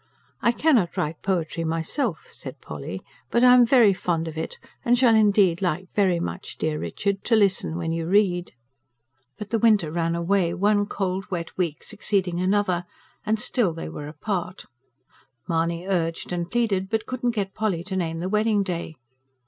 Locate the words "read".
8.07-8.53